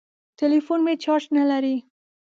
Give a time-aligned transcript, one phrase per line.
[0.39, 1.75] ټليفون مې چارچ نه لري.